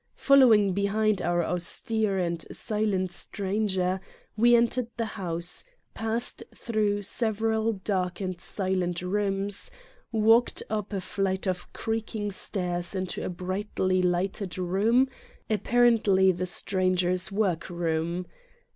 Fol 0.15 0.37
lowing 0.37 0.73
behind 0.73 1.21
our 1.21 1.43
austere 1.43 2.17
and 2.17 2.43
silent 2.51 3.11
stranger 3.11 4.01
we 4.35 4.55
entered 4.55 4.87
the 4.97 5.05
house, 5.13 5.63
passed 5.93 6.43
through 6.55 7.03
several 7.03 7.73
dark 7.73 8.19
and 8.19 8.41
silent 8.41 9.03
rooms, 9.03 9.69
walked 10.11 10.63
up 10.71 10.91
a 10.91 11.01
flight 11.01 11.45
of 11.47 11.71
creaking 11.71 12.31
stairs 12.31 12.95
into 12.95 13.23
a 13.23 13.29
brightly 13.29 14.01
lighted 14.01 14.57
room, 14.57 15.07
apparently 15.51 16.31
the 16.31 16.47
stranger's 16.47 17.31
workroom. 17.31 18.25